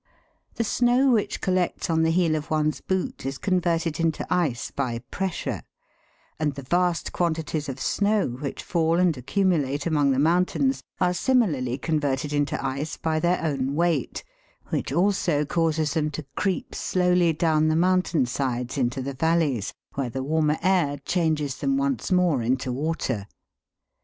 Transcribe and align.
The 0.55 0.63
snow 0.63 1.11
which 1.11 1.41
collects 1.41 1.87
on 1.87 2.01
the 2.01 2.09
heel 2.09 2.33
of 2.35 2.49
one's 2.49 2.81
boot 2.81 3.23
is 3.23 3.37
converted 3.37 3.99
into 3.99 4.25
ice 4.33 4.71
by 4.71 5.03
pressure; 5.11 5.61
and 6.39 6.55
the 6.55 6.63
vast 6.63 7.13
quanti 7.13 7.43
ties 7.43 7.69
of 7.69 7.79
snow 7.79 8.27
which 8.29 8.63
fall 8.63 8.97
and 8.97 9.15
accumulate 9.15 9.85
among 9.85 10.09
the 10.09 10.17
mountains 10.17 10.81
are 10.99 11.13
similarly 11.13 11.77
converted 11.77 12.33
into 12.33 12.57
ice 12.65 12.97
by 12.97 13.19
their 13.19 13.43
own 13.43 13.75
weight, 13.75 14.23
which 14.69 14.91
also 14.91 15.45
causes 15.45 15.93
them 15.93 16.09
to 16.09 16.25
creep 16.35 16.73
slowly 16.73 17.31
down 17.31 17.67
the 17.67 17.75
mountain 17.75 18.25
sides 18.25 18.79
into 18.79 19.03
the 19.03 19.13
valleys, 19.13 19.71
where 19.93 20.09
the 20.09 20.23
warmer 20.23 20.57
air 20.63 20.97
changes 21.05 21.57
them 21.57 21.77
once 21.77 22.11
more 22.11 22.41
into 22.41 22.71
water. 22.71 23.27